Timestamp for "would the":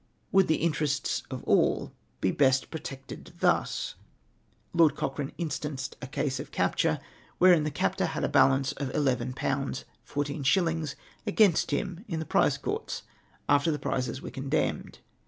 0.31-0.55